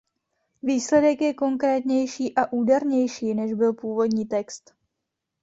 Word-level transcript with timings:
Výsledek 0.63 1.21
je 1.21 1.33
konkrétnější 1.33 2.35
a 2.37 2.51
údernější, 2.53 3.33
než 3.33 3.53
byl 3.53 3.73
původní 3.73 4.25
text. 4.25 4.73